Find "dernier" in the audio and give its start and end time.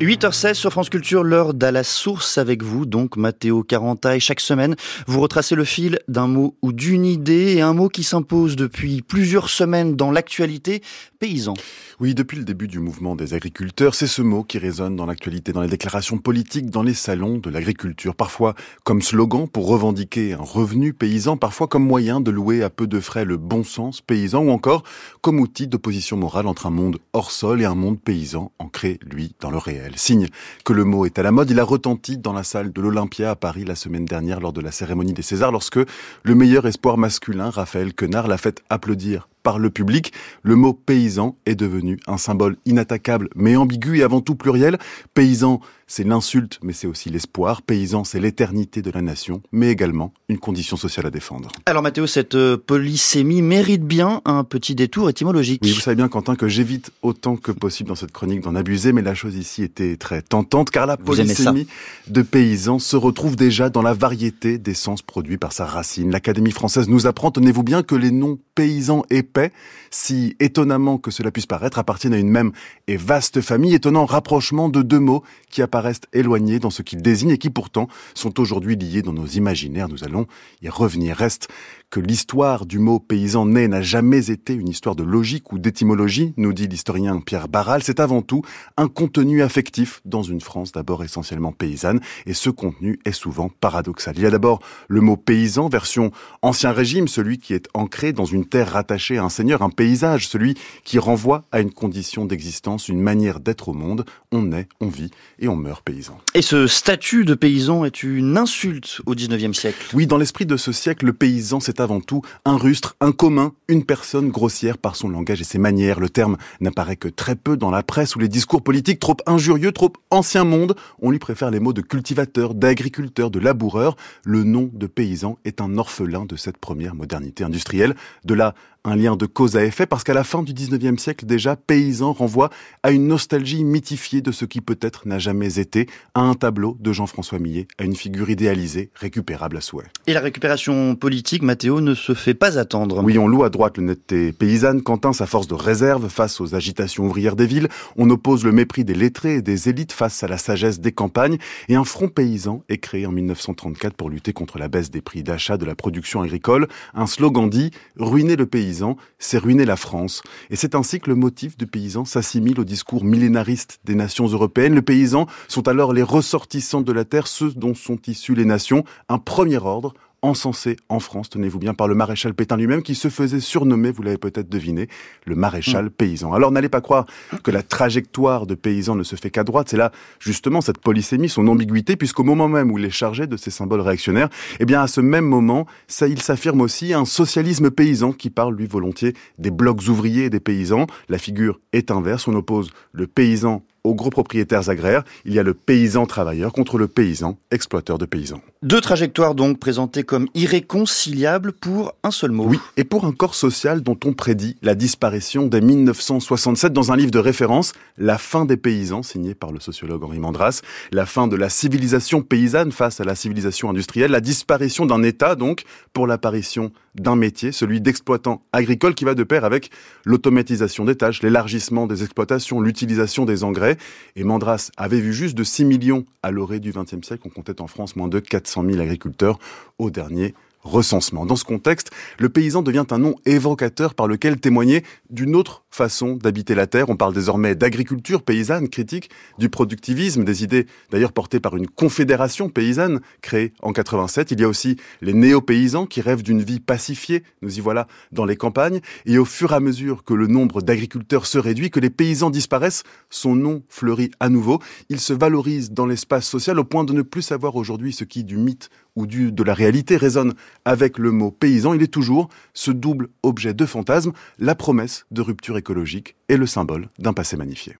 229.90-230.34